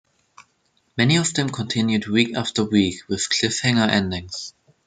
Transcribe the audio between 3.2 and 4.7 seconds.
cliff-hanger endings.